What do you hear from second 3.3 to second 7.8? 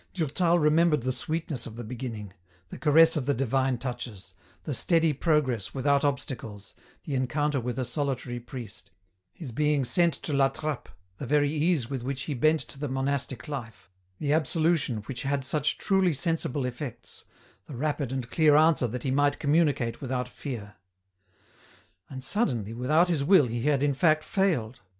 divine touches, the steady progress without obstacles, the encounter with